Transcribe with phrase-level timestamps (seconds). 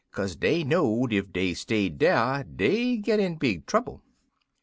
[0.11, 4.01] Kase dey know'd ef dey stayed dar dey'd git in big trouble.